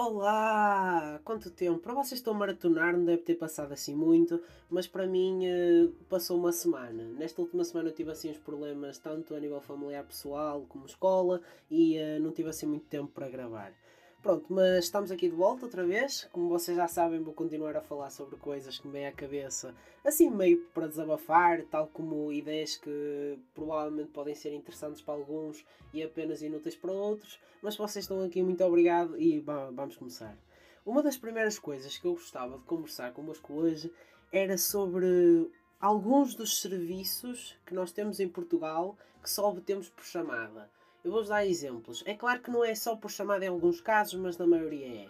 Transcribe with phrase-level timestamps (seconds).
[0.00, 1.20] Olá!
[1.24, 1.80] Quanto tempo?
[1.80, 4.40] Para vocês estão a maratonar, não deve ter passado assim muito,
[4.70, 7.02] mas para mim eh, passou uma semana.
[7.18, 11.40] Nesta última semana eu tive assim uns problemas, tanto a nível familiar pessoal como escola,
[11.68, 13.72] e eh, não tive assim muito tempo para gravar.
[14.20, 16.28] Pronto, mas estamos aqui de volta outra vez.
[16.32, 19.72] Como vocês já sabem, vou continuar a falar sobre coisas que me vêm à cabeça,
[20.04, 26.02] assim meio para desabafar, tal como ideias que provavelmente podem ser interessantes para alguns e
[26.02, 27.38] apenas inúteis para outros.
[27.62, 30.36] Mas vocês estão aqui, muito obrigado e vamos começar.
[30.84, 33.92] Uma das primeiras coisas que eu gostava de conversar convosco hoje
[34.32, 35.48] era sobre
[35.80, 40.68] alguns dos serviços que nós temos em Portugal que só obtemos por chamada.
[41.08, 42.02] Eu vou-vos dar exemplos.
[42.04, 45.08] É claro que não é só por chamada em alguns casos, mas na maioria é.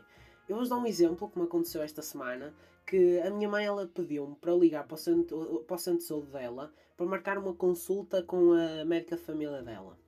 [0.48, 2.54] Eu vou-vos dar um exemplo que me aconteceu esta semana,
[2.86, 6.04] que a minha mãe ela pediu-me para ligar para o, centro, para o centro de
[6.04, 9.98] saúde dela para marcar uma consulta com a médica de família dela.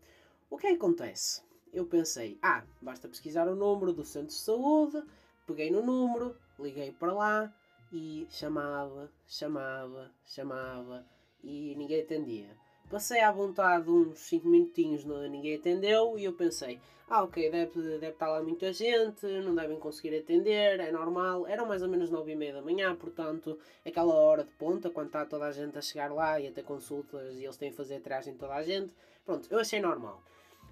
[0.49, 1.43] O que é que acontece?
[1.73, 5.03] Eu pensei, ah, basta pesquisar o número do centro de saúde,
[5.45, 7.55] peguei no número, liguei para lá
[7.93, 11.05] e chamava, chamava, chamava
[11.43, 12.60] e ninguém atendia.
[12.91, 17.81] Passei à vontade uns 5 minutinhos, não, ninguém atendeu e eu pensei, ah ok, deve,
[17.81, 21.47] deve estar lá muita gente, não devem conseguir atender, é normal.
[21.47, 25.07] Eram mais ou menos 9 e meia da manhã, portanto, aquela hora de ponta, quando
[25.07, 27.73] está toda a gente a chegar lá e a ter consultas e eles têm a
[27.73, 28.93] fazer a triagem de toda a gente.
[29.25, 30.21] Pronto, eu achei normal.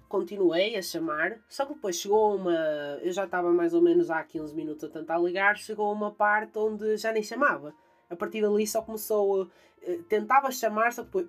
[0.09, 2.99] Continuei a chamar, só que depois chegou uma.
[3.01, 6.59] Eu já estava mais ou menos há 15 minutos a tentar ligar, chegou uma parte
[6.59, 7.73] onde já nem chamava
[8.09, 9.43] a partir dali só começou.
[9.43, 11.27] Uh, tentava chamar, só depois.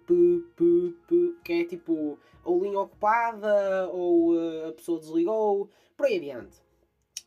[1.45, 2.19] que é tipo.
[2.42, 6.56] Ou linha ocupada, ou uh, a pessoa desligou, por aí adiante.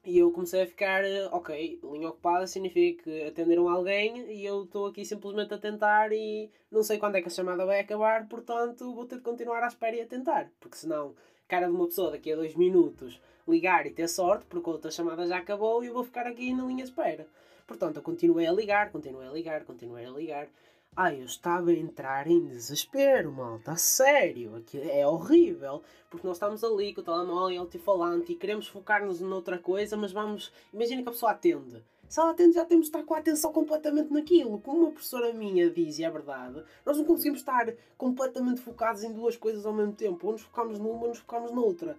[0.06, 4.64] E eu comecei a ficar, uh, ok, linha ocupada significa que atenderam alguém e eu
[4.64, 8.28] estou aqui simplesmente a tentar e não sei quando é que a chamada vai acabar,
[8.28, 11.16] portanto vou ter de continuar à espera e a tentar, porque senão,
[11.48, 14.92] cara de uma pessoa daqui a dois minutos ligar e ter sorte, porque a outra
[14.92, 17.26] chamada já acabou e eu vou ficar aqui na linha de espera.
[17.66, 20.48] Portanto, eu continuei a ligar, continuei a ligar, continuei a ligar.
[20.96, 26.36] Ai, eu estava a entrar em desespero, malta, a sério, aqui é horrível, porque nós
[26.36, 31.02] estamos ali com o telemóvel e altifalante e queremos focar-nos noutra coisa, mas vamos, imagina
[31.02, 31.84] que a pessoa atende.
[32.08, 34.62] Se ela atende, já temos de estar com a atenção completamente naquilo.
[34.62, 39.12] Como uma professora minha diz, e é verdade, nós não conseguimos estar completamente focados em
[39.12, 40.28] duas coisas ao mesmo tempo.
[40.28, 41.98] Ou nos focamos numa ou nos focamos noutra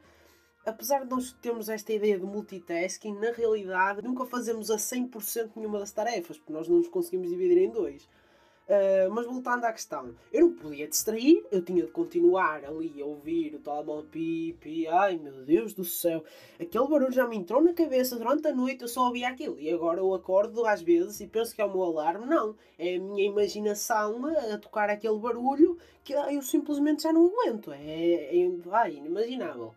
[0.67, 5.79] apesar de nós termos esta ideia de multitasking, na realidade nunca fazemos a 100% nenhuma
[5.79, 8.09] das tarefas, porque nós não nos conseguimos dividir em dois.
[8.67, 13.05] Uh, mas voltando à questão, eu não podia distrair, eu tinha de continuar ali a
[13.05, 16.25] ouvir o telemóvel pipi, ai meu Deus do céu,
[16.59, 19.71] aquele barulho já me entrou na cabeça durante a noite, eu só ouvia aquilo e
[19.71, 22.99] agora eu acordo às vezes e penso que é o meu alarme, não, é a
[22.99, 28.95] minha imaginação a, tocar aquele barulho que eu simplesmente já não aguento, é, é ai,
[28.95, 29.75] inimaginável.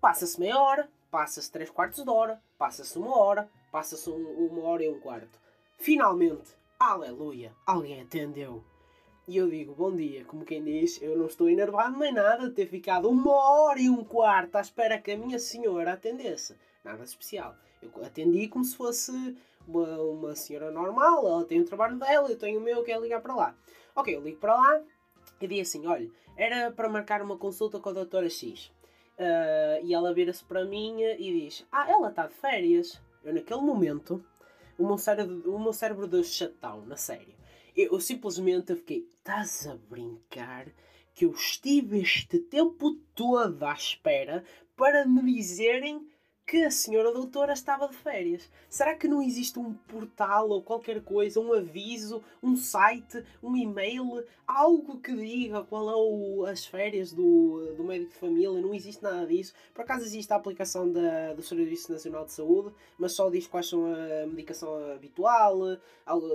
[0.00, 4.82] Passa-se meia hora, passa-se três quartos de hora, passa-se uma hora, passa-se um, uma hora
[4.82, 5.38] e um quarto.
[5.76, 8.64] Finalmente, aleluia, alguém atendeu.
[9.28, 12.54] E eu digo, bom dia, como quem diz, eu não estou enervado nem nada de
[12.54, 16.56] ter ficado uma hora e um quarto à espera que a minha senhora atendesse.
[16.82, 17.54] Nada especial.
[17.82, 19.36] Eu atendi como se fosse
[19.68, 22.98] uma, uma senhora normal, ela tem o trabalho dela, eu tenho o meu, que é
[22.98, 23.54] ligar para lá.
[23.94, 24.82] Ok, eu ligo para lá
[25.38, 28.72] e digo assim, olha, era para marcar uma consulta com a doutora X.
[29.20, 32.98] Uh, e ela vira-se para mim e diz: Ah, ela está de férias.
[33.22, 34.24] Eu, naquele momento,
[34.78, 37.36] o meu cérebro, o meu cérebro deu shutdown, na série.
[37.76, 40.68] Eu, eu simplesmente fiquei: Estás a brincar?
[41.14, 44.42] Que eu estive este tempo todo à espera
[44.74, 46.08] para me dizerem
[46.50, 48.50] que a senhora doutora estava de férias.
[48.68, 54.24] Será que não existe um portal ou qualquer coisa, um aviso, um site, um e-mail,
[54.44, 58.60] algo que diga qual é o, as férias do, do médico de família?
[58.60, 59.54] Não existe nada disso.
[59.72, 63.68] Por acaso existe a aplicação da, do Serviço Nacional de Saúde, mas só diz quais
[63.68, 65.60] são a medicação habitual,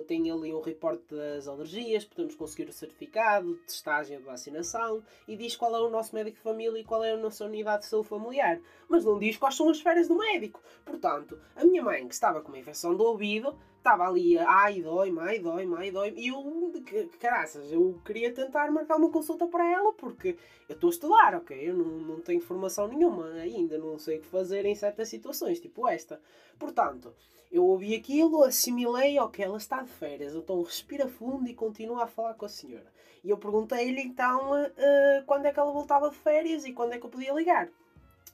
[0.08, 5.56] tem ali um reporte das alergias, podemos conseguir o certificado, testagem de vacinação e diz
[5.56, 8.08] qual é o nosso médico de família e qual é a nossa unidade de saúde
[8.08, 8.60] familiar.
[8.88, 10.62] Mas não diz quais são as férias do médico.
[10.84, 15.20] Portanto, a minha mãe, que estava com uma infecção do ouvido, estava ali, ai, dói-me,
[15.20, 16.20] ai, dói-me, ai, dói-me.
[16.20, 16.74] E eu,
[17.20, 20.38] caraças, eu queria tentar marcar uma consulta para ela, porque
[20.68, 21.70] eu estou a estudar, ok?
[21.70, 25.60] Eu não, não tenho formação nenhuma ainda, não sei o que fazer em certas situações,
[25.60, 26.20] tipo esta.
[26.58, 27.14] Portanto,
[27.52, 32.08] eu ouvi aquilo, assimilei, ok, ela está de férias, então respira fundo e continua a
[32.08, 32.92] falar com a senhora.
[33.24, 37.00] E eu perguntei-lhe então uh, quando é que ela voltava de férias e quando é
[37.00, 37.70] que eu podia ligar.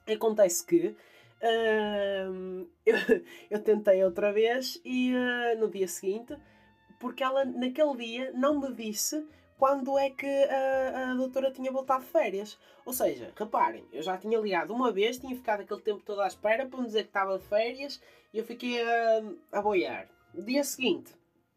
[0.08, 0.96] Acontece que
[1.42, 2.96] Uh, eu,
[3.50, 6.38] eu, tentei outra vez e uh, no dia seguinte,
[7.00, 9.26] porque ela naquele dia não me disse
[9.58, 12.58] quando é que a, a doutora tinha voltado de férias.
[12.86, 16.28] Ou seja, reparem, eu já tinha ligado uma vez, tinha ficado aquele tempo todo à
[16.28, 18.02] espera para me dizer que estava de férias
[18.34, 20.08] e eu fiquei a, a boiar.
[20.34, 21.14] Dia seguinte,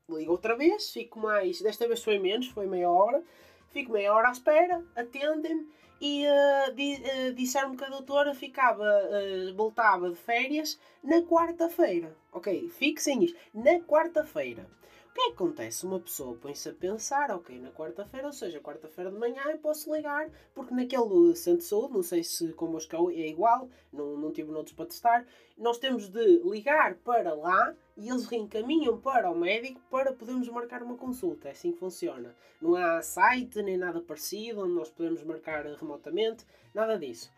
[0.09, 1.63] ligo outra vez, fico mais.
[1.63, 3.23] Desta vez foi menos, foi meia hora.
[3.71, 5.67] Fico meia hora à espera, atendem-me
[6.05, 12.15] e uh, di, uh, disseram-me que a doutora ficava, uh, voltava de férias na quarta-feira.
[12.31, 14.67] Ok, fixem isto, na quarta-feira.
[15.15, 15.87] O que é que acontece?
[15.87, 19.95] Uma pessoa põe-se a pensar, ok, na quarta-feira, ou seja, quarta-feira de manhã eu posso
[19.95, 24.51] ligar, porque naquele centro de saúde, não sei se convosco é igual, não, não tive
[24.51, 25.25] noutros para testar,
[25.57, 30.83] nós temos de ligar para lá e eles reencaminham para o médico para podermos marcar
[30.83, 31.47] uma consulta.
[31.47, 32.35] É assim que funciona.
[32.61, 36.45] Não há site nem nada parecido onde nós podemos marcar remotamente,
[36.75, 37.33] nada disso.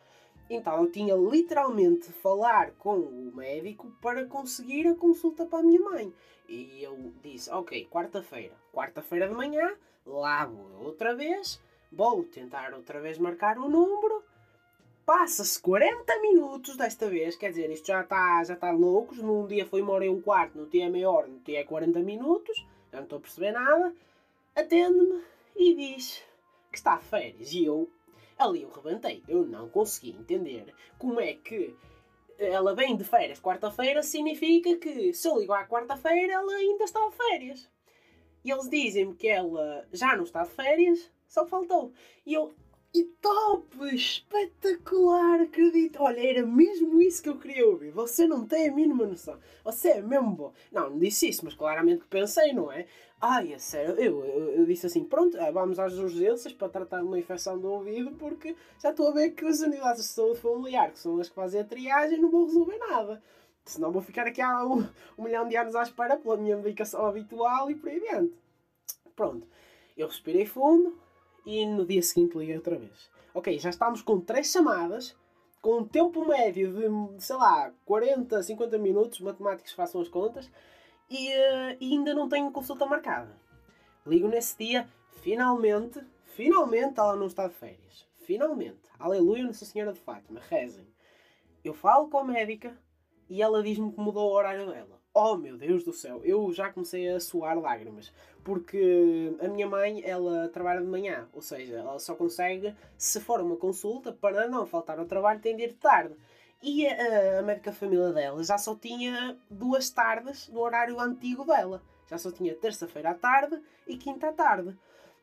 [0.49, 5.63] Então eu tinha literalmente de falar com o médico para conseguir a consulta para a
[5.63, 6.13] minha mãe.
[6.49, 8.55] E eu disse, ok, quarta-feira.
[8.73, 9.75] Quarta-feira de manhã,
[10.07, 11.61] lá vou outra vez,
[11.91, 14.23] vou tentar outra vez marcar o número.
[15.05, 19.19] Passa-se 40 minutos desta vez, quer dizer, isto já está já tá loucos.
[19.19, 21.61] Num dia foi uma hora e um quarto, no dia é meia hora, no dia
[21.61, 23.93] é 40 minutos, já não estou a perceber nada.
[24.55, 25.23] Atende-me
[25.57, 26.23] e diz
[26.71, 27.53] que está de férias.
[27.53, 27.89] E eu,
[28.39, 29.23] ali eu rebentei.
[29.29, 31.75] Eu não consegui entender como é que
[32.39, 37.01] ela vem de férias quarta-feira, significa que se eu ligo à quarta-feira, ela ainda está
[37.09, 37.71] de férias.
[38.45, 41.93] E eles dizem-me que ela já não está de férias, só faltou.
[42.25, 42.55] E eu,
[42.97, 43.95] e top!
[43.95, 45.43] Espetacular!
[45.43, 46.03] Acredito!
[46.03, 47.91] Olha, era mesmo isso que eu queria ouvir.
[47.91, 49.39] Você não tem a mínima noção.
[49.63, 50.53] Você é mesmo bom.
[50.73, 52.87] Não, não disse isso, mas claramente que pensei, não é?
[53.21, 57.03] Ai, é sério, eu, eu, eu, disse assim: pronto, eh, vamos às urgências para tratar
[57.03, 60.91] uma infecção do ouvido, porque já estou a ver que as unidades de saúde familiar,
[60.93, 63.23] que são as que fazem a triagem, não vão resolver nada.
[63.65, 64.87] Senão vou ficar aqui há um,
[65.19, 68.35] um milhão de anos à espera pela minha medicação habitual e por aí adiante.
[69.15, 69.47] Pronto,
[69.97, 70.97] eu respirei fundo
[71.47, 73.09] e no dia seguinte liguei outra vez.
[73.33, 75.17] Ok, já estamos com três chamadas,
[75.63, 80.51] com um tempo médio de, sei lá, 40, 50 minutos, matemáticos façam as contas
[81.09, 83.39] e, uh, e ainda não tenho consulta marcada.
[84.05, 84.89] Ligo nesse dia,
[85.23, 86.01] finalmente,
[86.35, 88.07] finalmente ela não está de férias.
[88.27, 88.81] Finalmente.
[88.99, 90.87] Aleluia, Nossa Senhora de Fátima, rezem.
[91.63, 92.77] Eu falo com a médica
[93.29, 95.01] e ela diz-me que mudou o horário dela.
[95.19, 98.13] Oh meu Deus do céu, eu já comecei a suar lágrimas.
[98.45, 103.41] Porque a minha mãe, ela trabalha de manhã, ou seja, ela só consegue, se for
[103.41, 106.15] uma consulta, para não faltar ao trabalho, tem de ir de tarde.
[106.63, 111.81] E a, a médica família dela já só tinha duas tardes no horário antigo dela.
[112.11, 113.59] Já só tinha terça-feira à tarde
[113.89, 114.77] e quinta à tarde.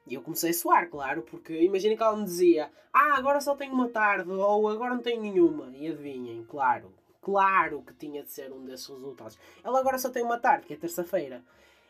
[0.08, 3.56] E eu comecei a suar, claro, porque imagina que ela me dizia: Ah, agora só
[3.56, 5.72] tenho uma tarde, ou agora não tenho nenhuma.
[5.76, 6.92] E adivinhem, claro,
[7.24, 9.40] claro que tinha de ser um desses resultados.
[9.64, 11.44] Ela agora só tem uma tarde, que é terça-feira.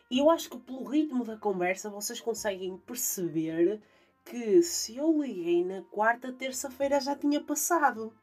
[0.10, 3.82] E eu acho que pelo ritmo da conversa vocês conseguem perceber
[4.24, 8.14] que se eu liguei na quarta, terça-feira já tinha passado.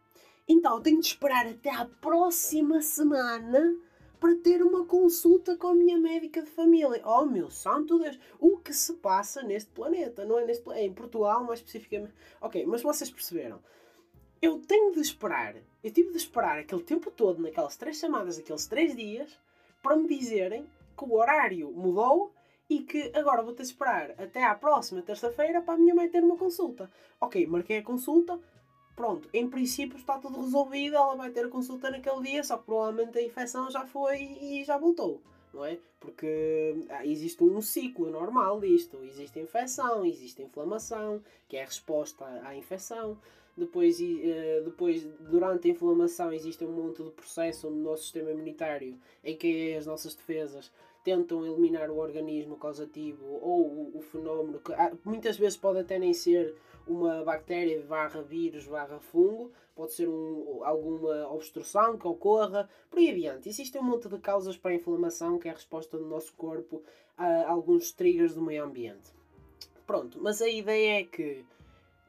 [0.48, 3.76] Então tenho de esperar até à próxima semana
[4.18, 7.02] para ter uma consulta com a minha médica de família.
[7.04, 10.24] Oh meu santo Deus, o que se passa neste planeta?
[10.24, 12.12] Não é neste é em Portugal mais especificamente.
[12.40, 13.60] Ok, mas vocês perceberam.
[14.40, 18.66] Eu tenho de esperar, eu tive de esperar aquele tempo todo, naquelas três chamadas, aqueles
[18.66, 19.38] três dias,
[19.82, 22.32] para me dizerem que o horário mudou
[22.68, 26.08] e que agora vou ter de esperar até à próxima terça-feira para a minha mãe
[26.08, 26.90] ter uma consulta.
[27.20, 28.38] Ok, marquei a consulta,
[28.94, 32.66] pronto, em princípio está tudo resolvido, ela vai ter a consulta naquele dia, só que
[32.66, 35.20] provavelmente a infecção já foi e já voltou,
[35.52, 35.78] não é?
[35.98, 42.24] Porque ah, existe um ciclo normal disto, existe infecção, existe inflamação, que é a resposta
[42.44, 43.18] à infecção,
[43.60, 48.98] depois, uh, depois durante a inflamação existe um monte de processo no nosso sistema imunitário
[49.22, 50.72] em que as nossas defesas
[51.04, 55.98] tentam eliminar o organismo causativo ou o, o fenómeno que ah, muitas vezes pode até
[55.98, 56.54] nem ser
[56.86, 63.10] uma bactéria barra vírus barra fungo, pode ser um, alguma obstrução que ocorra, por aí
[63.10, 63.48] adiante.
[63.48, 66.82] Existem um monte de causas para a inflamação que é a resposta do nosso corpo
[67.16, 69.12] a alguns triggers do meio ambiente.
[69.86, 71.44] Pronto, mas a ideia é que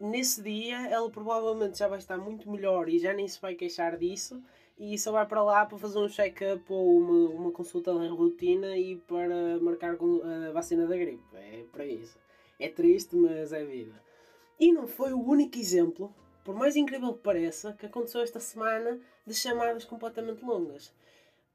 [0.02, 3.98] nesse dia ela provavelmente já vai estar muito melhor e já nem se vai queixar
[3.98, 4.42] disso
[4.78, 8.76] e só vai para lá para fazer um check-up ou uma, uma consulta de rotina
[8.76, 11.24] e para marcar a vacina da gripe.
[11.36, 12.18] É para isso.
[12.60, 13.94] É triste, mas é vida.
[14.60, 19.00] E não foi o único exemplo, por mais incrível que pareça, que aconteceu esta semana
[19.26, 20.94] de chamadas completamente longas.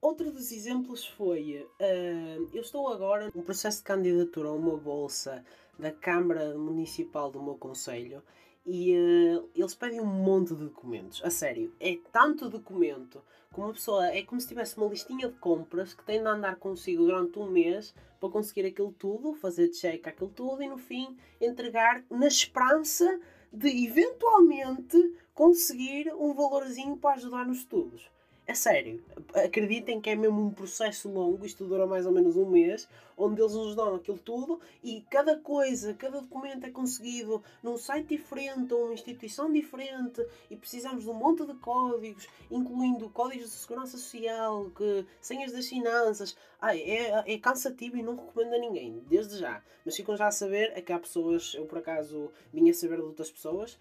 [0.01, 5.45] Outro dos exemplos foi: uh, eu estou agora num processo de candidatura a uma bolsa
[5.79, 8.23] da Câmara Municipal do meu Conselho
[8.67, 11.23] e uh, eles pedem um monte de documentos.
[11.25, 14.07] A sério, é tanto documento como uma pessoa.
[14.09, 17.49] É como se tivesse uma listinha de compras que tem de andar consigo durante um
[17.49, 23.21] mês para conseguir aquilo tudo, fazer check aquilo tudo e no fim entregar na esperança
[23.53, 28.11] de eventualmente conseguir um valorzinho para ajudar nos estudos.
[28.49, 29.03] É sério,
[29.35, 32.89] acreditem que é mesmo um processo longo, isto dura mais ou menos um mês,
[33.19, 38.17] onde eles nos dão aquilo tudo e cada coisa, cada documento é conseguido num site
[38.17, 43.57] diferente ou uma instituição diferente e precisamos de um monte de códigos, incluindo códigos de
[43.57, 46.37] segurança social, que, senhas das finanças.
[46.61, 49.61] Ai, é, é cansativo e não recomendo a ninguém, desde já.
[49.85, 52.99] Mas ficam já a saber, é que há pessoas, eu por acaso vim a saber
[52.99, 53.77] de outras pessoas,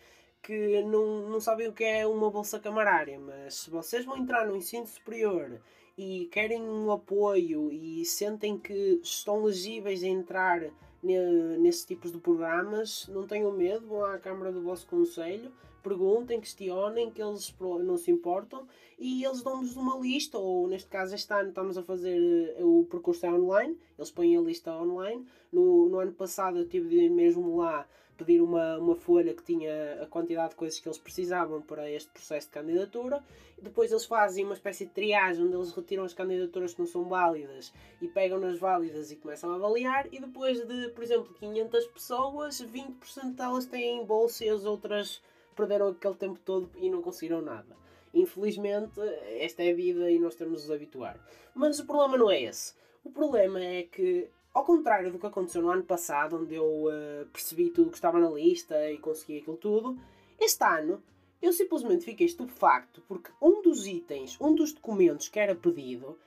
[0.45, 4.45] que não, não sabem o que é uma bolsa camarária, mas se vocês vão entrar
[4.45, 5.59] no ensino superior
[5.97, 10.61] e querem um apoio e sentem que estão legíveis a entrar
[11.01, 17.09] nesses tipos de programas, não tenham medo, vão à Câmara do vosso Conselho, perguntem, questionem,
[17.09, 18.67] que eles não se importam
[18.99, 22.19] e eles dão-nos uma lista, ou neste caso este ano estamos a fazer
[22.55, 25.25] eh, o percurso online, eles põem a lista online.
[25.51, 29.43] No, no ano passado eu tive de ir mesmo lá pedir uma, uma folha que
[29.43, 33.23] tinha a quantidade de coisas que eles precisavam para este processo de candidatura.
[33.61, 37.05] Depois eles fazem uma espécie de triagem onde eles retiram as candidaturas que não são
[37.05, 40.07] válidas e pegam nas válidas e começam a avaliar.
[40.11, 45.21] E depois de, por exemplo, 500 pessoas, 20% delas têm bolsa e as outras
[45.55, 47.75] perderam aquele tempo todo e não conseguiram nada.
[48.13, 48.99] Infelizmente,
[49.39, 51.19] esta é a vida e nós temos de nos habituar.
[51.53, 52.73] Mas o problema não é esse.
[53.03, 57.25] O problema é que ao contrário do que aconteceu no ano passado, onde eu uh,
[57.33, 59.99] percebi tudo que estava na lista e consegui aquilo tudo,
[60.39, 61.03] este ano
[61.41, 66.17] eu simplesmente fiquei estupefacto porque um dos itens, um dos documentos que era pedido,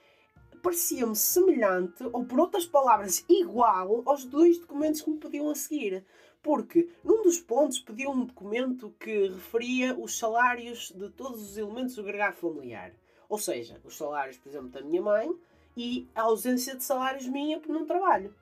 [0.63, 6.05] parecia-me semelhante, ou por outras palavras, igual aos dois documentos que me pediam a seguir.
[6.43, 11.95] Porque num dos pontos pediu um documento que referia os salários de todos os elementos
[11.95, 12.93] do agregado familiar.
[13.29, 15.35] Ou seja, os salários, por exemplo, da minha mãe,
[15.79, 18.35] e a ausência de salários minha por não trabalho.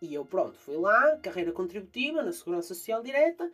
[0.00, 3.48] E eu, pronto, fui lá, carreira contributiva, na Segurança Social Direta,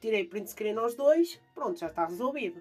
[0.00, 2.60] tirei print screen aos dois, pronto, já está resolvido.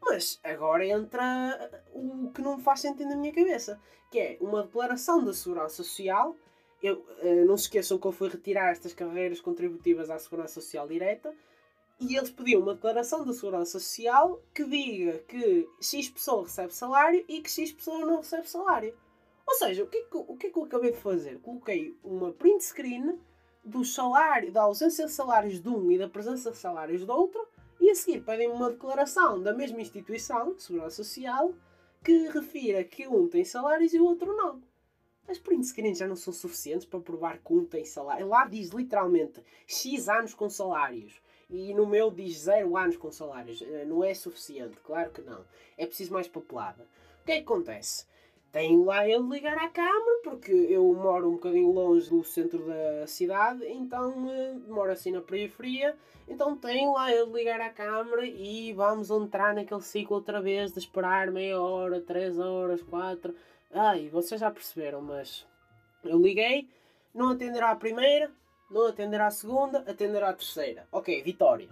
[0.00, 5.24] Mas agora entra o que não faz sentido na minha cabeça, que é uma declaração
[5.24, 6.36] da Segurança Social.
[6.80, 10.86] Eu, eh, não se esqueçam que eu fui retirar estas carreiras contributivas à Segurança Social
[10.86, 11.34] Direta
[11.98, 17.24] e eles pediam uma declaração da Segurança Social que diga que X pessoa recebe salário
[17.26, 18.94] e que X pessoa não recebe salário.
[19.46, 21.38] Ou seja, o que, é que, o que é que eu acabei de fazer?
[21.40, 23.18] Coloquei uma print screen
[23.64, 27.46] do salário, da ausência de salários de um e da presença de salários do outro,
[27.80, 31.54] e a seguir pedem uma declaração da mesma instituição segurança social
[32.02, 34.62] que refira que um tem salários e o outro não.
[35.28, 38.28] As print screens já não são suficientes para provar que um tem salário.
[38.28, 41.20] Lá diz literalmente X anos com salários.
[41.50, 43.60] E no meu diz 0 anos com salários.
[43.60, 45.44] Eh, não é suficiente, claro que não.
[45.76, 46.86] É preciso mais papelada.
[47.22, 48.06] O que é que acontece?
[48.56, 53.06] Tem lá ele ligar à Câmara, porque eu moro um bocadinho longe do centro da
[53.06, 55.94] cidade, então uh, moro assim na periferia,
[56.26, 60.78] então tem lá ele ligar à Câmara e vamos entrar naquele ciclo outra vez de
[60.78, 63.34] esperar meia hora, três horas, quatro.
[63.70, 65.46] Ai, vocês já perceberam, mas
[66.02, 66.66] eu liguei,
[67.14, 68.30] não atenderá a primeira,
[68.70, 70.88] não atenderá a segunda, atenderá a terceira.
[70.90, 71.68] Ok, vitória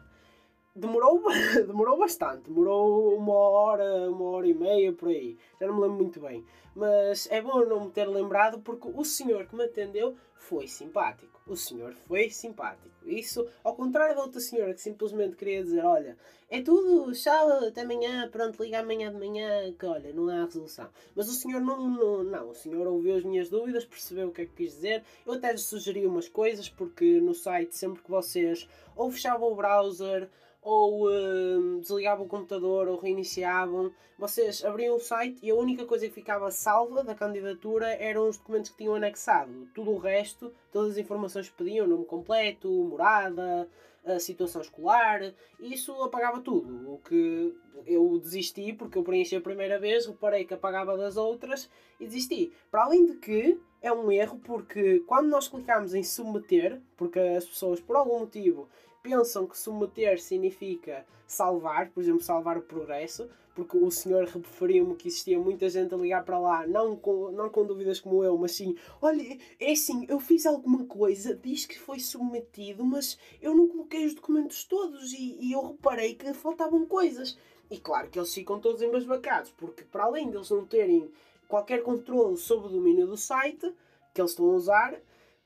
[0.74, 1.22] demorou,
[1.66, 5.98] demorou bastante, demorou uma hora, uma hora e meia por aí, já não me lembro
[5.98, 6.44] muito bem.
[6.74, 11.40] Mas é bom não me ter lembrado porque o senhor que me atendeu foi simpático.
[11.46, 12.94] O senhor foi simpático.
[13.04, 16.16] Isso, ao contrário da outra senhora que simplesmente queria dizer: Olha,
[16.50, 20.88] é tudo, tchau, até amanhã, pronto, liga amanhã de manhã, que olha, não há resolução.
[21.14, 24.42] Mas o senhor não, não, não, o senhor ouviu as minhas dúvidas, percebeu o que
[24.42, 25.04] é que quis dizer.
[25.26, 28.66] Eu até lhe sugeri umas coisas, porque no site, sempre que vocês
[28.96, 30.28] ou fechavam o browser
[30.64, 33.92] ou uh, desligavam o computador ou reiniciavam.
[34.18, 38.38] Vocês abriam o site e a única coisa que ficava salva da candidatura eram os
[38.38, 39.68] documentos que tinham anexado.
[39.74, 43.68] Tudo o resto, todas as informações que pediam, nome completo, morada,
[44.06, 45.20] a situação escolar,
[45.58, 46.92] isso apagava tudo.
[46.92, 47.54] O que
[47.86, 52.52] eu desisti porque eu preenchi a primeira vez, reparei que apagava das outras e desisti.
[52.70, 57.44] Para além de que é um erro porque quando nós clicamos em submeter, porque as
[57.44, 58.68] pessoas por algum motivo
[59.04, 65.08] pensam que submeter significa salvar, por exemplo, salvar o progresso, porque o senhor referiu-me que
[65.08, 68.52] existia muita gente a ligar para lá, não com, não com dúvidas como eu, mas
[68.52, 73.68] sim, olha, é assim, eu fiz alguma coisa, diz que foi submetido, mas eu não
[73.68, 77.38] coloquei os documentos todos e, e eu reparei que faltavam coisas.
[77.70, 81.10] E claro que eles ficam todos embasbacados, porque para além deles não terem
[81.46, 83.70] qualquer controle sobre o domínio do site
[84.14, 84.94] que eles estão a usar,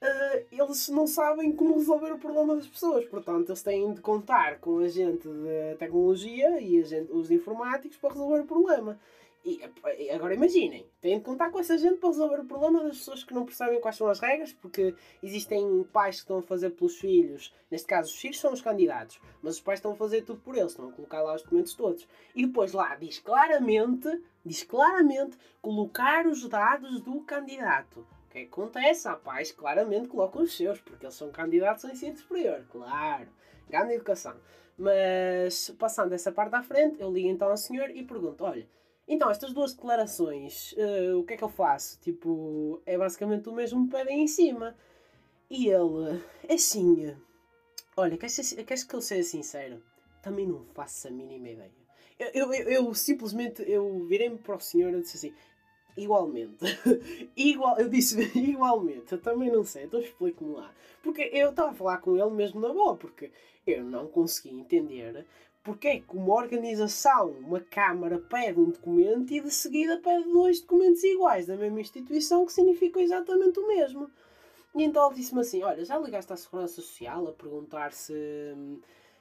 [0.03, 3.05] uh, eles não sabem como resolver o problema das pessoas.
[3.07, 7.97] Portanto, eles têm de contar com a gente de tecnologia e a gente, os informáticos
[7.99, 8.99] para resolver o problema.
[9.45, 13.25] E agora imaginem, têm de contar com essa gente para resolver o problema das pessoas
[13.25, 16.97] que não percebem quais são as regras, porque existem pais que estão a fazer pelos
[16.97, 20.41] filhos, neste caso os filhos são os candidatos, mas os pais estão a fazer tudo
[20.41, 22.07] por eles, estão a colocar lá os documentos todos.
[22.35, 28.05] E depois lá diz claramente, diz claramente, colocar os dados do candidato.
[28.45, 29.09] O que acontece?
[29.47, 33.29] Que claramente colocam os seus, porque eles são candidatos ao ensino superior, claro.
[33.69, 34.37] Grande educação.
[34.77, 38.69] Mas, passando essa parte à frente, eu ligo então ao senhor e pergunto, olha,
[39.09, 41.99] então, estas duas declarações, uh, o que é que eu faço?
[42.01, 44.77] Tipo, é basicamente o mesmo pedem em cima.
[45.51, 47.17] E ele, é assim,
[47.97, 49.83] olha, queres, queres que eu seja sincero?
[50.23, 51.73] Também não faço a mínima ideia.
[52.19, 55.35] Eu, eu, eu, eu simplesmente, eu virei-me para o senhor e disse assim,
[55.99, 56.65] igualmente.
[57.37, 60.73] Igual, eu disse igualmente, eu também não sei, então explico-me lá.
[61.03, 63.31] Porque eu estava a falar com ele mesmo na boa, porque
[63.67, 65.27] eu não consegui entender
[65.69, 70.63] porque é que uma organização, uma Câmara, pede um documento e de seguida pede dois
[70.63, 74.11] documentos iguais da mesma instituição que significam exatamente o mesmo.
[74.75, 78.15] E então ele disse-me assim: Olha, já ligaste à Segurança Social a perguntar se,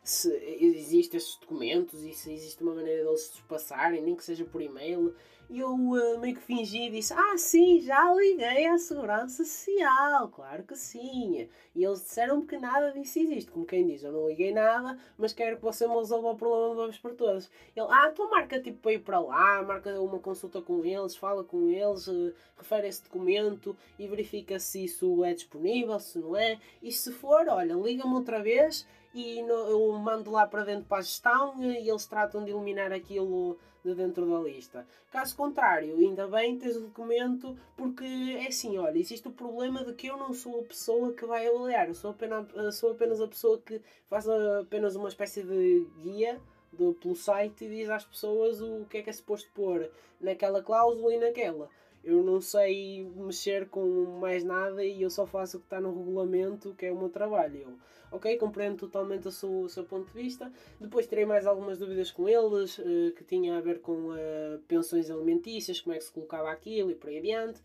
[0.09, 4.45] se existem esses documentos e se existe uma maneira deles se passarem, nem que seja
[4.45, 5.13] por e-mail?
[5.49, 10.27] E eu uh, meio que fingi e disse: Ah, sim, já liguei à Segurança Social,
[10.29, 11.47] claro que sim.
[11.73, 13.49] E eles disseram-me que nada disso existe.
[13.49, 16.69] Como quem diz: Eu não liguei nada, mas quero que você me resolva o problema
[16.69, 17.49] de uma vez por todas.
[17.75, 21.45] Ele: Ah, então marca tipo para ir para lá, marca uma consulta com eles, fala
[21.45, 26.59] com eles, uh, refere esse documento e verifica se isso é disponível, se não é.
[26.83, 28.85] E se for, olha, liga-me outra vez
[29.17, 32.91] e no, eu mando lá para dentro para a gestão e eles tratam de eliminar
[32.91, 34.85] aquilo de dentro da lista.
[35.11, 38.05] Caso contrário, ainda bem tens o documento, porque
[38.39, 41.47] é assim, olha, existe o problema de que eu não sou a pessoa que vai
[41.47, 46.39] avaliar, eu sou apenas, sou apenas a pessoa que faz apenas uma espécie de guia
[46.71, 49.89] do, pelo site e diz às pessoas o que é que é suposto pôr
[50.21, 51.69] naquela cláusula e naquela.
[52.07, 53.85] Eu não sei mexer com
[54.21, 57.09] mais nada e eu só faço o que está no regulamento, que é o meu
[57.09, 57.59] trabalho.
[57.59, 57.73] Eu,
[58.13, 60.49] ok, compreendo totalmente o seu, o seu ponto de vista.
[60.79, 65.11] Depois terei mais algumas dúvidas com eles, uh, que tinha a ver com uh, pensões
[65.11, 67.61] alimentícias, como é que se colocava aquilo e por aí adiante.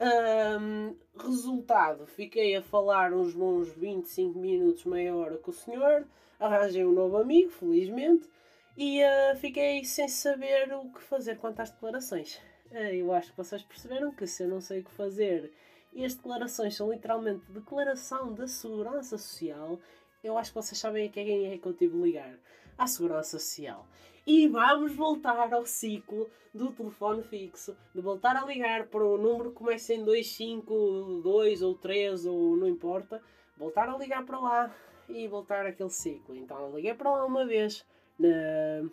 [0.00, 6.06] Um, resultado, fiquei a falar uns bons 25 minutos, meia hora com o senhor,
[6.40, 8.26] arranjei um novo amigo, felizmente,
[8.74, 12.40] e uh, fiquei sem saber o que fazer quanto às declarações.
[12.72, 15.52] Eh, eu acho que vocês perceberam que se eu não sei o que fazer
[15.92, 19.78] e as declarações são literalmente declaração da segurança social,
[20.24, 22.38] eu acho que vocês sabem a quem é que eu tive de ligar.
[22.78, 23.86] À segurança social.
[24.26, 29.50] E vamos voltar ao ciclo do telefone fixo, de voltar a ligar para o número
[29.50, 33.22] que começa em 252 ou 3 ou não importa,
[33.56, 34.74] voltar a ligar para lá
[35.08, 36.34] e voltar aquele ciclo.
[36.34, 37.84] Então liguei para lá uma vez
[38.18, 38.88] na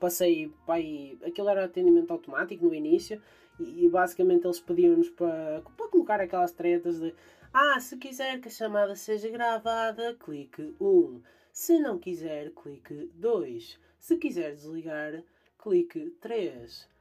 [0.00, 3.20] passei pai, aquilo era atendimento automático no início
[3.58, 7.14] e, e basicamente eles pediam-nos para, para colocar aquelas tretas de
[7.52, 11.22] ah, se quiser que a chamada seja gravada, clique 1.
[11.52, 13.78] Se não quiser, clique 2.
[13.96, 15.22] Se quiser desligar,
[15.56, 16.93] clique 3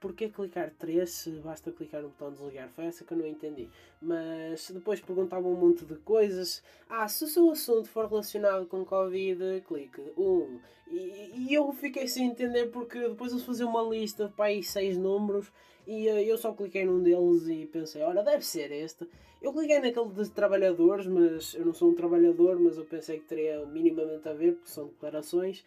[0.00, 2.70] porquê clicar 3 se basta clicar no botão de desligar?
[2.70, 3.68] Foi essa que eu não entendi.
[4.00, 6.62] Mas depois perguntavam um monte de coisas.
[6.88, 10.60] Ah, se o seu assunto for relacionado com Covid, clique 1.
[10.88, 14.96] E, e eu fiquei sem entender porque depois eles faziam uma lista de aí 6
[14.96, 15.52] números
[15.86, 19.06] e eh, eu só cliquei num deles e pensei, olha, deve ser este.
[19.40, 23.26] Eu cliquei naquele de trabalhadores, mas eu não sou um trabalhador, mas eu pensei que
[23.26, 25.64] teria minimamente a ver, porque são declarações.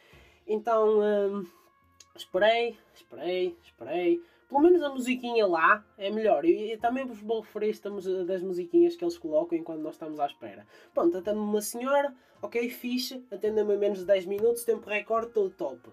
[0.48, 1.00] Então.
[1.00, 1.46] Hum,
[2.16, 4.22] Esperei, esperei, esperei.
[4.48, 6.46] Pelo menos a musiquinha lá é melhor.
[6.46, 10.28] E, também vos vou referir estamos das musiquinhas que eles colocam enquanto nós estamos à
[10.28, 10.68] espera.
[10.94, 15.50] Pronto, atende uma senhora, ok, fixe, atende-me em menos de 10 minutos, tempo recorde, todo
[15.50, 15.90] top.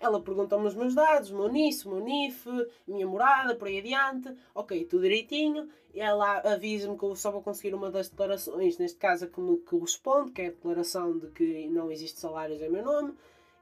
[0.00, 2.46] Ela perguntou-me os meus dados, meu NIF, o meu NIF,
[2.86, 4.34] minha morada, por aí adiante.
[4.54, 5.68] Ok, tudo direitinho.
[5.94, 9.58] Ela avisa-me que eu só vou conseguir uma das declarações, neste caso a que me
[9.58, 13.12] corresponde, que é a declaração de que não existe salários em meu nome.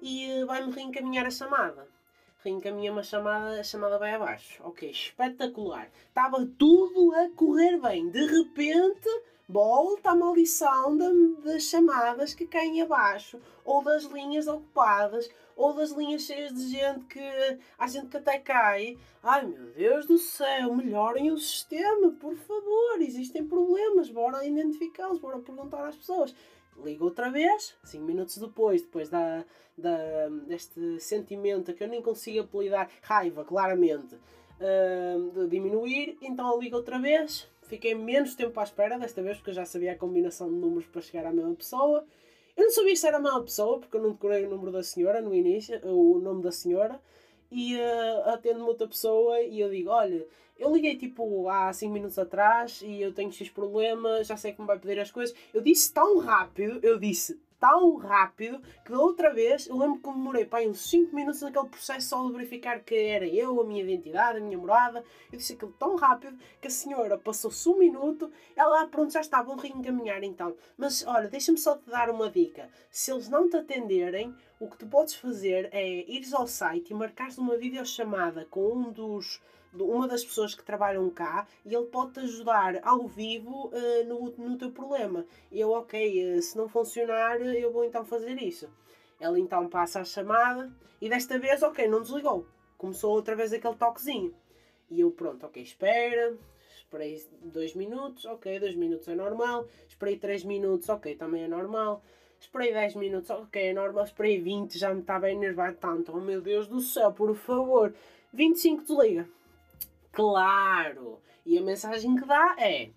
[0.01, 1.96] E eh, vai-me reencaminhar a chamada
[2.47, 4.63] reencaminha uma chamada, a chamada vai abaixo.
[4.65, 5.91] Ok, espetacular.
[6.09, 8.09] Estava tudo a correr bem.
[8.09, 9.09] De repente,
[9.49, 10.97] volta a maldição
[11.43, 17.05] das chamadas que caem abaixo, ou das linhas ocupadas, ou das linhas cheias de gente
[17.07, 17.59] que.
[17.79, 18.97] há gente que até cai.
[19.23, 23.01] Ai meu Deus do céu, melhorem o sistema, por favor.
[23.01, 26.35] Existem problemas, bora identificá-los, bora perguntar às pessoas
[26.85, 29.45] ligo outra vez, 5 minutos depois, depois da,
[29.77, 36.77] da, deste sentimento que eu nem consigo apelidar, raiva, claramente, uh, de diminuir, então ligo
[36.77, 40.49] outra vez, fiquei menos tempo à espera desta vez, porque eu já sabia a combinação
[40.49, 42.05] de números para chegar à mesma pessoa.
[42.57, 44.83] Eu não sabia se era a mesma pessoa, porque eu não decorei o número da
[44.83, 47.01] senhora no início, o nome da senhora,
[47.51, 50.27] e uh, atendo-me outra pessoa e eu digo, olha,
[50.59, 54.67] eu liguei tipo há 5 minutos atrás e eu tenho X problema, já sei como
[54.67, 55.37] vai pedir as coisas.
[55.53, 60.11] Eu disse tão rápido, eu disse tão rápido que da outra vez eu lembro que
[60.11, 63.83] demorei pá, uns 5 minutos naquele processo só de verificar que era eu, a minha
[63.83, 65.05] identidade, a minha morada.
[65.33, 69.53] Eu disse aquilo tão rápido que a senhora passou-se um minuto, ela pronto já estava
[69.53, 70.55] a reencaminhar então.
[70.77, 72.69] Mas olha, deixa-me só te dar uma dica.
[72.91, 76.95] Se eles não te atenderem, o que tu podes fazer é ires ao site e
[76.95, 79.41] marcares uma videochamada com um dos
[79.85, 84.59] uma das pessoas que trabalham cá e ele pode-te ajudar ao vivo uh, no, no
[84.59, 85.25] teu problema.
[85.51, 88.69] Eu, ok, uh, se não funcionar, eu vou então fazer isso.
[89.21, 92.47] Ele então passa a chamada e desta vez, ok, não desligou.
[92.79, 94.35] Começou outra vez aquele toquezinho.
[94.91, 96.37] E eu, pronto, ok, espera.
[96.77, 99.67] Esperei dois minutos, ok, dois minutos é normal.
[99.89, 102.03] Esperei três minutos, ok, também é normal.
[102.41, 104.05] Esperei 10 minutos, ok, é normal.
[104.05, 106.13] Esperei 20, já me estava a enervar tanto.
[106.15, 107.95] Oh meu Deus do céu, por favor.
[108.33, 109.29] 25 desliga.
[110.17, 111.21] Claro!
[111.45, 112.89] E a mensagem que dá é: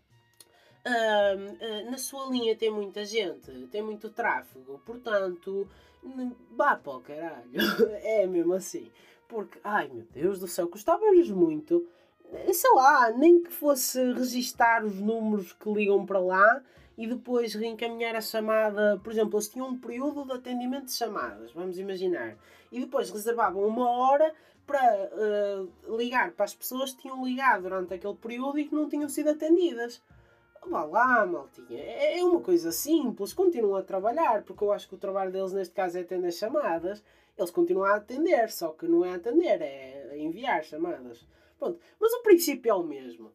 [0.88, 5.68] uh, uh, na sua linha tem muita gente, tem muito tráfego, portanto,
[6.56, 7.52] vá para o caralho.
[8.02, 8.90] é mesmo assim.
[9.28, 11.86] Porque, ai meu Deus do céu, custava-lhes muito,
[12.54, 16.64] sei lá, nem que fosse registar os números que ligam para lá
[16.98, 18.98] e depois reencaminhar a chamada.
[19.04, 22.38] Por exemplo, eles tinham um período de atendimento de chamadas, vamos imaginar,
[22.72, 24.34] e depois reservavam uma hora
[24.70, 28.88] para uh, ligar para as pessoas que tinham ligado durante aquele período e que não
[28.88, 30.00] tinham sido atendidas.
[30.68, 31.82] Vá lá, maltinha.
[31.82, 33.34] É, é uma coisa simples.
[33.34, 37.04] Continuam a trabalhar, porque eu acho que o trabalho deles neste caso é atender chamadas.
[37.36, 41.26] Eles continuam a atender, só que não é atender, é enviar chamadas.
[41.58, 41.80] Pronto.
[42.00, 43.32] Mas o princípio é o mesmo.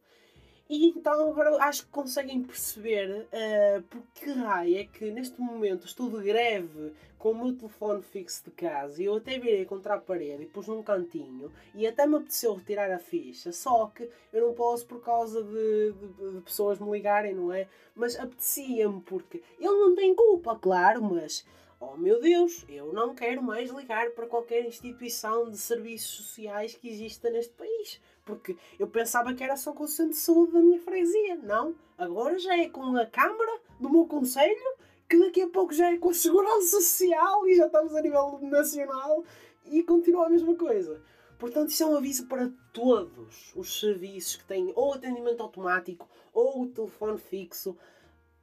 [0.67, 5.85] E então agora acho que conseguem perceber uh, por que raio é que neste momento
[5.85, 9.93] estou de greve com o meu telefone fixo de casa e eu até virei contra
[9.93, 14.09] a parede e pus num cantinho e até me apeteceu retirar a ficha, só que
[14.33, 17.67] eu não posso por causa de, de, de pessoas me ligarem, não é?
[17.93, 21.45] Mas apetecia-me porque ele não tem culpa, claro, mas
[21.79, 26.89] oh meu Deus, eu não quero mais ligar para qualquer instituição de serviços sociais que
[26.89, 30.59] exista neste país porque eu pensava que era só com o centro de saúde da
[30.59, 31.35] minha freguesia.
[31.35, 34.75] Não, agora já é com a Câmara do meu Conselho,
[35.07, 38.39] que daqui a pouco já é com a Segurança Social e já estamos a nível
[38.41, 39.23] nacional
[39.65, 41.01] e continua a mesma coisa.
[41.37, 46.63] Portanto, isso é um aviso para todos os serviços que têm ou atendimento automático ou
[46.63, 47.77] o telefone fixo.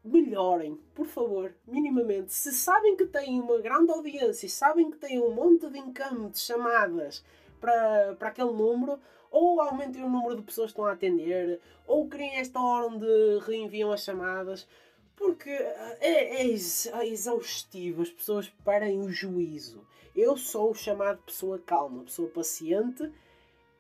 [0.05, 2.33] Melhorem, por favor, minimamente.
[2.33, 6.41] Se sabem que têm uma grande audiência sabem que têm um monte de income de
[6.41, 7.25] chamadas
[7.61, 8.99] para, para aquele número,
[9.33, 13.07] ou aumentem o número de pessoas que estão a atender, ou criem esta hora onde
[13.47, 14.69] reenviam as chamadas,
[15.17, 19.85] porque eh, é, é, é exaustivo, as pessoas perdem o juízo.
[20.15, 23.11] Eu sou o chamado pessoa calma, pessoa paciente,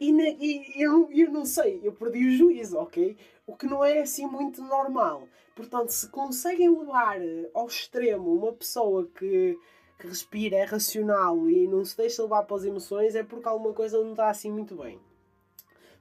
[0.00, 3.16] e, e eu, eu não sei, eu perdi o juízo, ok?
[3.46, 5.28] O que não é assim muito normal.
[5.54, 7.20] Portanto, se conseguem levar
[7.52, 9.58] ao extremo uma pessoa que,
[9.98, 13.74] que respira, é racional e não se deixa levar para as emoções, é porque alguma
[13.74, 14.98] coisa não está assim muito bem.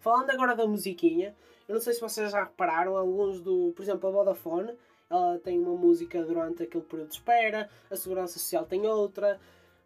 [0.02, 1.36] Falando agora da musiquinha,
[1.70, 3.72] eu não sei se vocês já repararam, alguns do.
[3.76, 4.74] Por exemplo, a Vodafone,
[5.08, 9.40] ela tem uma música durante aquele período de espera, a Segurança Social tem outra.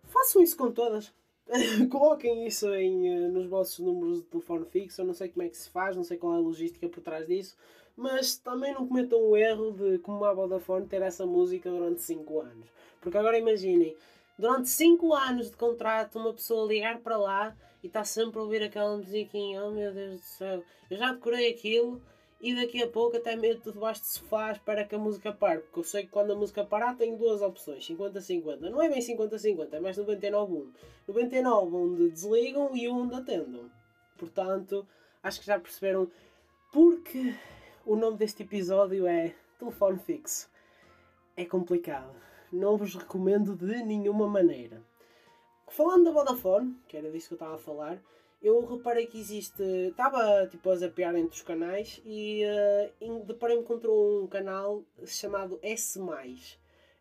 [0.05, 1.13] Façam isso com todas.
[1.91, 5.01] Coloquem isso em, eh, nos vossos números de telefone fixo.
[5.01, 7.01] Eu não sei como é que se faz, não sei qual é a logística por
[7.01, 7.57] trás disso.
[7.97, 12.39] Mas também não cometam o erro de, como a Vodafone, ter essa música durante 5
[12.39, 12.67] anos.
[13.01, 13.95] Porque agora imaginem,
[14.37, 18.63] durante 5 anos de contrato, uma pessoa ligar para lá e está sempre a ouvir
[18.63, 22.01] aquela musiquinha, oh meu Deus do céu, eu já decorei aquilo
[22.41, 25.79] e daqui a pouco até meto debaixo de sofá espera que a música pare, porque
[25.79, 28.69] eu sei que quando a música parar tenho duas opções, 50-50.
[28.69, 30.67] Não é bem 50-50, é mais 99-1.
[31.07, 33.71] 99 onde desligam e 1 onde atendam.
[34.17, 34.87] Portanto,
[35.23, 36.09] acho que já perceberam
[36.71, 37.33] porque
[37.85, 40.49] o nome deste episódio é Telefone Fixo.
[41.37, 42.15] É complicado.
[42.55, 44.81] Não vos recomendo de nenhuma maneira.
[45.67, 48.01] Falando da Vodafone, que era disso que eu estava a falar,
[48.41, 49.61] eu reparei que existe.
[49.89, 52.43] Estava tipo a zapear entre os canais e
[53.01, 55.99] uh, deparei-me contra um canal chamado S.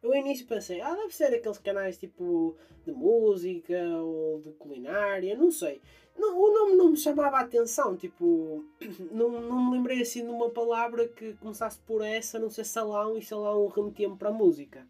[0.03, 5.37] Eu ao início pensei, ah, deve ser aqueles canais tipo de música ou de culinária,
[5.37, 5.81] não sei.
[6.19, 8.64] Não, o nome não me chamava a atenção, tipo,
[9.11, 13.17] não, não me lembrei assim de uma palavra que começasse por essa, não sei salão,
[13.17, 14.87] e salão remetia-me para a música.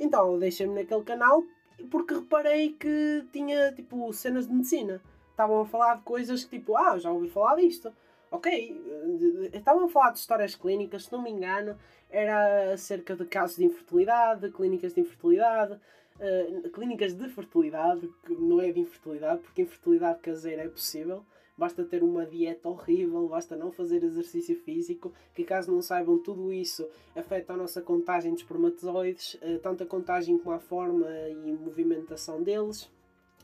[0.00, 1.44] Então deixei-me naquele canal
[1.90, 5.00] porque reparei que tinha tipo cenas de medicina.
[5.30, 7.92] Estavam a falar de coisas que tipo, ah, já ouvi falar disto.
[8.30, 11.76] ok, estavam a falar de histórias clínicas, se não me engano,
[12.10, 18.60] era acerca de casos de infertilidade, clínicas de infertilidade, uh, clínicas de fertilidade, que não
[18.60, 21.24] é de infertilidade, porque infertilidade caseira é possível.
[21.60, 26.50] Basta ter uma dieta horrível, basta não fazer exercício físico, que caso não saibam, tudo
[26.50, 31.52] isso afeta a nossa contagem de espermatozoides, uh, tanto a contagem como a forma e
[31.52, 32.90] movimentação deles.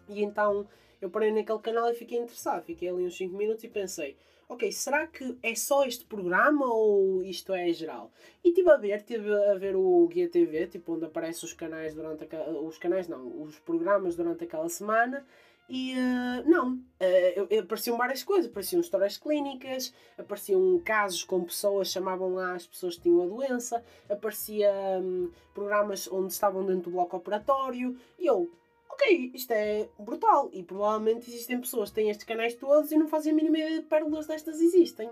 [0.08, 0.66] E então
[0.98, 2.64] eu parei naquele canal e fiquei interessado.
[2.64, 4.16] Fiquei ali uns 5 minutos e pensei:
[4.48, 8.10] ok, será que é só este programa ou isto é geral?
[8.42, 11.94] E estive a ver, estive a ver o Guia TV, tipo, onde aparecem os canais
[11.94, 15.26] durante aquela, os canais não, os programas durante aquela semana.
[15.68, 22.34] E uh, não, uh, apareciam várias coisas, apareciam histórias clínicas, apareciam casos com pessoas, chamavam
[22.34, 27.16] lá as pessoas que tinham a doença, aparecia um, programas onde estavam dentro do bloco
[27.16, 28.48] operatório, e eu,
[28.88, 30.48] ok, isto é brutal.
[30.52, 33.80] E provavelmente existem pessoas que têm estes canais todos e não fazem a mínima ideia
[33.80, 35.10] de pérolas destas existem.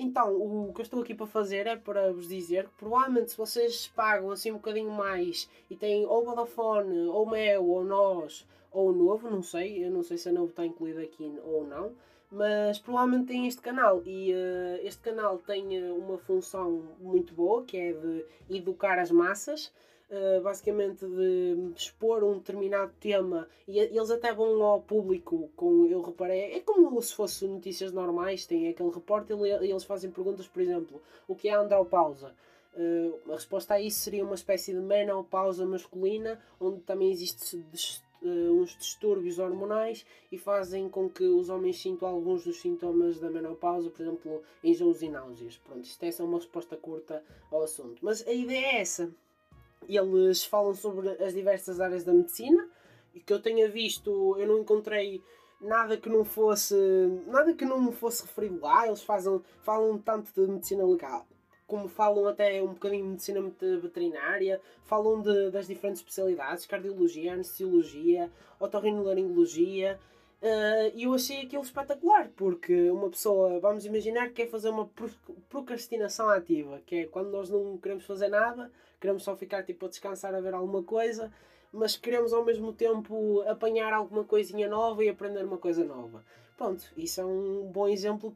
[0.00, 3.36] Então, o que eu estou aqui para fazer é para vos dizer que provavelmente se
[3.36, 8.92] vocês pagam assim um bocadinho mais e têm ou Vodafone, ou Mel, ou Nós, ou
[8.92, 11.92] Novo, não sei, eu não sei se a Novo está incluído aqui ou não,
[12.30, 17.64] mas provavelmente tem este canal e uh, este canal tem uh, uma função muito boa
[17.64, 19.72] que é de educar as massas
[20.10, 26.00] uh, basicamente de expor um determinado tema e eles até vão ao público com, eu
[26.00, 30.60] reparei, é como se fosse notícias normais, tem aquele repórter e eles fazem perguntas, por
[30.62, 32.34] exemplo, o que é a andropausa?
[32.74, 37.56] Uh, a resposta a isso seria uma espécie de menopausa masculina, onde também existe
[38.22, 43.30] uh, uns distúrbios hormonais e fazem com que os homens sintam alguns dos sintomas da
[43.30, 45.56] menopausa, por exemplo, enjoos e náuseas.
[45.56, 47.98] Pronto, isto é só uma resposta curta ao assunto.
[48.02, 49.10] Mas a ideia é essa
[49.88, 52.68] eles falam sobre as diversas áreas da medicina
[53.14, 55.22] e que eu tenha visto, eu não encontrei
[55.60, 56.74] nada que não fosse
[57.26, 58.86] nada que não fosse referido lá.
[58.86, 61.26] Eles fazem, falam tanto de medicina legal
[61.68, 63.40] como falam até um bocadinho de medicina
[63.80, 68.28] veterinária, falam de, das diferentes especialidades, cardiologia, anestesiologia,
[68.58, 70.00] otorrinolaringologia,
[70.40, 74.88] Uh, e eu achei aquilo espetacular, porque uma pessoa, vamos imaginar, quer fazer uma
[75.48, 79.88] procrastinação ativa, que é quando nós não queremos fazer nada, queremos só ficar tipo a
[79.88, 81.32] descansar a ver alguma coisa,
[81.72, 86.24] mas queremos ao mesmo tempo apanhar alguma coisinha nova e aprender uma coisa nova.
[86.56, 88.32] Pronto, isso é um bom exemplo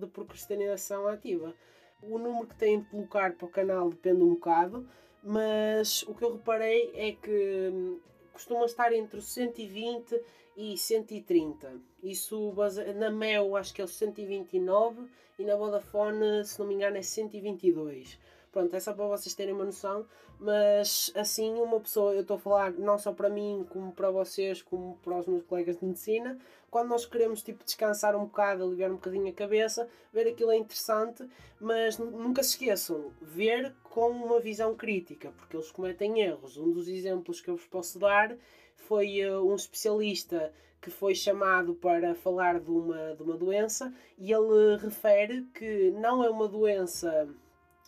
[0.00, 1.54] de procrastinação ativa.
[2.02, 4.88] O número que têm de colocar para o canal depende um bocado,
[5.22, 7.98] mas o que eu reparei é que hum,
[8.32, 10.20] costuma estar entre os 120
[10.56, 11.80] e 130.
[12.02, 12.54] Isso
[12.96, 17.02] na Mel acho que é o 129 e na Vodafone, se não me engano, é
[17.02, 18.18] 122.
[18.52, 20.06] Pronto, é só para vocês terem uma noção,
[20.38, 24.62] mas assim, uma pessoa, eu estou a falar não só para mim, como para vocês,
[24.62, 26.38] como para os meus colegas de medicina,
[26.70, 30.56] quando nós queremos tipo descansar um bocado, aliviar um bocadinho a cabeça, ver aquilo é
[30.56, 31.28] interessante,
[31.60, 36.56] mas nunca se esqueçam, ver com uma visão crítica, porque eles cometem erros.
[36.56, 38.36] Um dos exemplos que eu vos posso dar
[38.74, 44.32] foi uh, um especialista que foi chamado para falar de uma, de uma doença e
[44.32, 47.28] ele refere que não é uma doença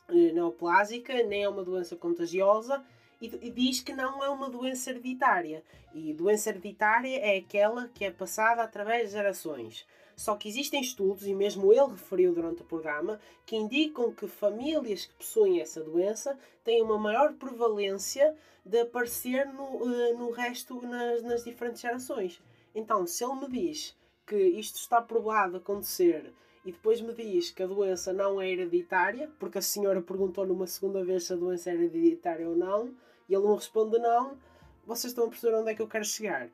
[0.09, 2.85] neoplásica, nem é uma doença contagiosa
[3.21, 5.62] e, diz que não é uma doença hereditária.
[5.94, 9.87] E doença hereditária é aquela que é passada através de gerações.
[10.16, 15.07] Só que existem estudos, e mesmo ele referiu durante o programa, que indicam que famílias
[15.07, 21.23] que possuem essa doença têm uma maior prevalência de aparecer no, eh, no resto, nas,
[21.23, 22.40] nas diferentes gerações.
[22.75, 26.33] Então, se ele me diz que isto está provado acontecer
[26.64, 30.66] e depois me diz que a doença não é hereditária, porque a senhora perguntou numa
[30.66, 32.94] segunda vez se a doença é hereditária ou não,
[33.29, 34.37] e ele não responde não,
[34.87, 36.49] vocês estão a perceber onde é que eu quero chegar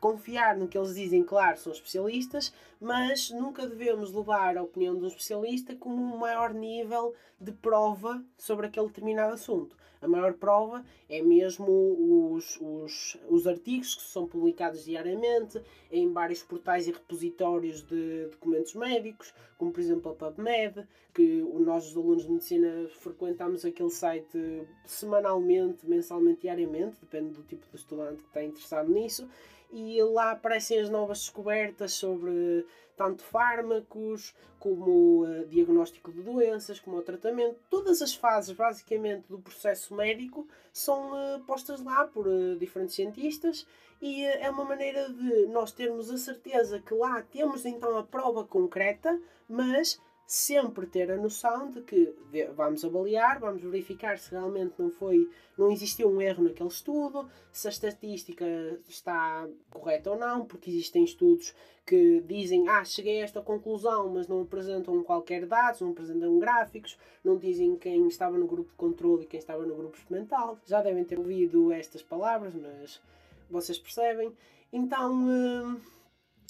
[0.00, 5.04] confiar no que eles dizem, claro, são especialistas, mas nunca devemos levar a opinião de
[5.04, 9.76] um especialista como um maior nível de prova sobre aquele determinado assunto.
[10.00, 16.42] A maior prova é mesmo os, os, os artigos que são publicados diariamente em vários
[16.42, 22.24] portais e repositórios de documentos médicos, como por exemplo a PubMed, que nós, os alunos
[22.24, 28.44] de medicina, frequentamos aquele site semanalmente, mensalmente, diariamente, depende do tipo de estudante que está
[28.44, 29.26] interessado nisso
[29.70, 36.96] e lá aparecem as novas descobertas sobre tanto fármacos como uh, diagnóstico de doenças, como
[36.96, 37.58] o tratamento.
[37.68, 43.66] Todas as fases, basicamente, do processo médico são uh, postas lá por uh, diferentes cientistas
[44.00, 48.44] e é uma maneira de nós termos a certeza que lá temos então a prova
[48.44, 52.12] concreta, mas sempre ter a noção de que
[52.54, 57.68] vamos avaliar, vamos verificar se realmente não foi, não existiu um erro naquele estudo, se
[57.68, 58.44] a estatística
[58.88, 61.54] está correta ou não, porque existem estudos
[61.86, 66.98] que dizem, ah, cheguei a esta conclusão, mas não apresentam qualquer dados, não apresentam gráficos,
[67.22, 70.58] não dizem quem estava no grupo de controle e quem estava no grupo experimental.
[70.66, 73.00] Já devem ter ouvido estas palavras, mas
[73.48, 74.32] vocês percebem.
[74.72, 75.80] Então, hum,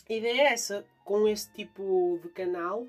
[0.08, 2.86] a ideia é essa, com este tipo de canal,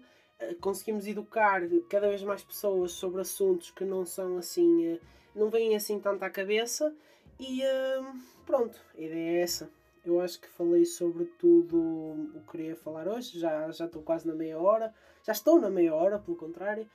[0.62, 5.00] conseguimos educar cada vez mais pessoas sobre assuntos que não são assim, eh,
[5.36, 6.94] não vêm assim tanto à cabeça
[7.40, 9.70] e hum, pronto, a ideia é essa.
[10.06, 14.26] Eu acho que falei sobre tudo o que queria falar hoje, já, já estou quase
[14.26, 16.88] na meia hora, já estou na meia hora, pelo contrário.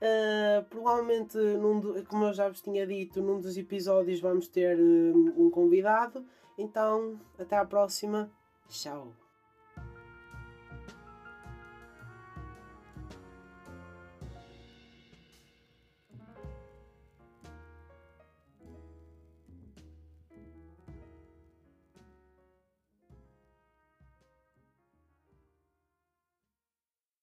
[0.00, 5.50] Uh, provavelmente, num, como eu já vos tinha dito, num dos episódios vamos ter um
[5.50, 6.24] convidado.
[6.56, 8.30] Então, até à próxima.
[8.68, 9.27] Tchau.